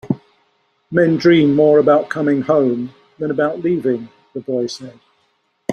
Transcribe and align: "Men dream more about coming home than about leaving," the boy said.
"Men 0.89 1.17
dream 1.17 1.53
more 1.53 1.77
about 1.77 2.09
coming 2.09 2.41
home 2.41 2.91
than 3.19 3.29
about 3.29 3.59
leaving," 3.61 4.09
the 4.33 4.39
boy 4.39 4.65
said. 4.65 4.99